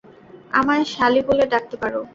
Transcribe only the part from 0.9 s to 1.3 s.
সালি